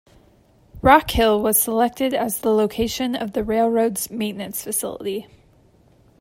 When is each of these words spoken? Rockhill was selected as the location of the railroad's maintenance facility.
Rockhill 0.81 1.43
was 1.43 1.61
selected 1.61 2.15
as 2.15 2.39
the 2.39 2.49
location 2.49 3.15
of 3.15 3.33
the 3.33 3.43
railroad's 3.43 4.09
maintenance 4.09 4.63
facility. 4.63 5.27